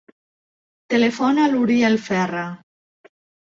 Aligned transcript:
Telefona 0.93 1.45
a 1.49 1.53
l'Uriel 1.53 2.01
Ferra. 2.09 2.51